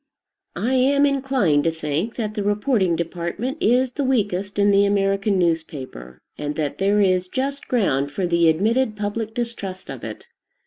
I 0.55 0.73
am 0.73 1.05
inclined 1.05 1.63
to 1.65 1.69
think 1.71 2.15
that 2.15 2.33
the 2.33 2.41
reporting 2.41 2.95
department 2.95 3.59
is 3.61 3.91
the 3.91 4.03
weakest 4.03 4.57
in 4.57 4.71
the 4.71 4.83
American 4.83 5.37
newspaper, 5.37 6.19
and 6.39 6.55
that 6.55 6.79
there 6.79 6.99
is 7.01 7.27
just 7.27 7.67
ground 7.67 8.11
for 8.11 8.25
the 8.25 8.49
admitted 8.49 8.95
public 8.97 9.35
distrust 9.35 9.91
of 9.91 10.03
it. 10.03 10.25